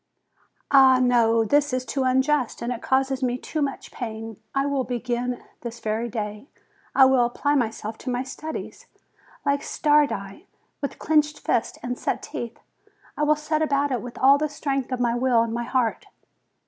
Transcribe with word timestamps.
Ah, 0.71 0.97
no; 0.99 1.45
this 1.45 1.71
is 1.71 1.85
too 1.85 2.01
unjust, 2.05 2.63
and 2.63 2.81
causes 2.81 3.21
me 3.21 3.37
too 3.37 3.61
much 3.61 3.91
pain. 3.91 4.37
I 4.55 4.65
will 4.65 4.83
begin 4.83 5.43
this 5.61 5.79
very 5.79 6.09
day; 6.09 6.47
I 6.95 7.05
will 7.05 7.23
apply 7.23 7.53
myself 7.53 7.99
to 7.99 8.09
my 8.09 8.23
studies, 8.23 8.87
like 9.45 9.61
Stardi, 9.61 10.47
with 10.81 10.97
clenched 10.97 11.37
fists 11.41 11.77
and 11.83 11.99
set 11.99 12.23
teeth. 12.23 12.57
I 13.15 13.21
will 13.21 13.35
set 13.35 13.61
about 13.61 13.91
it 13.91 14.01
with 14.01 14.17
all 14.17 14.39
the 14.39 14.49
strength 14.49 14.91
of 14.91 14.99
my 14.99 15.13
will 15.13 15.43
and 15.43 15.53
my 15.53 15.65
heart. 15.65 16.07